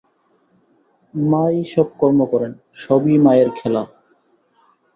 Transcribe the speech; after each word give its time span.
মা-ই 1.13 1.61
সব 1.73 1.87
কর্ম 1.99 2.19
করেন, 2.31 2.51
সবই 2.75 3.15
মায়ের 3.25 3.49
খেলা। 3.57 3.83